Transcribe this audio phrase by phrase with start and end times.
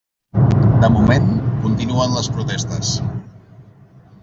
[0.83, 1.27] De moment,
[1.67, 2.95] continuen les protestes.